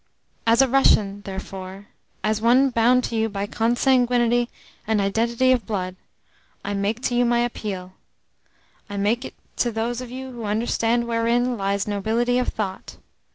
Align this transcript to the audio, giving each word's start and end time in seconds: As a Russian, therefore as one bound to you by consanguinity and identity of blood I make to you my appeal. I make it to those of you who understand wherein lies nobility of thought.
As 0.47 0.63
a 0.63 0.67
Russian, 0.67 1.21
therefore 1.25 1.89
as 2.23 2.41
one 2.41 2.71
bound 2.71 3.03
to 3.03 3.15
you 3.15 3.29
by 3.29 3.45
consanguinity 3.45 4.49
and 4.87 4.99
identity 4.99 5.51
of 5.51 5.67
blood 5.67 5.95
I 6.65 6.73
make 6.73 7.03
to 7.03 7.13
you 7.13 7.23
my 7.23 7.41
appeal. 7.41 7.93
I 8.89 8.97
make 8.97 9.25
it 9.25 9.35
to 9.57 9.71
those 9.71 10.01
of 10.01 10.09
you 10.09 10.31
who 10.31 10.45
understand 10.45 11.05
wherein 11.07 11.55
lies 11.55 11.87
nobility 11.87 12.39
of 12.39 12.47
thought. 12.47 12.97